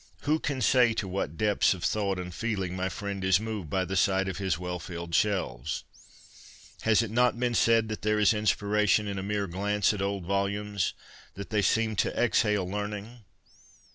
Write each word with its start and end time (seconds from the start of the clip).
Who 0.21 0.39
can 0.39 0.61
say 0.61 0.93
to 0.95 1.07
what 1.07 1.37
depths 1.37 1.75
of 1.75 1.83
thought 1.83 2.17
and 2.17 2.33
feeling 2.33 2.75
my 2.75 2.89
friend 2.89 3.23
is 3.23 3.39
moved 3.39 3.69
by 3.69 3.85
the 3.85 3.95
sight 3.95 4.27
of 4.27 4.39
his 4.39 4.57
well 4.57 4.79
filled 4.79 5.13
shelves? 5.13 5.83
Has 6.81 7.03
it 7.03 7.11
not 7.11 7.39
been 7.39 7.53
said 7.53 7.87
that 7.89 8.01
there 8.01 8.17
is 8.17 8.33
in 8.33 8.45
spiration 8.45 9.07
in 9.07 9.19
a 9.19 9.21
mere 9.21 9.45
glance 9.45 9.93
at 9.93 10.01
old 10.01 10.25
volumes; 10.25 10.95
that 11.35 11.51
they 11.51 11.61
seem 11.61 11.95
to 11.97 12.19
exhale 12.19 12.67
learning 12.67 13.25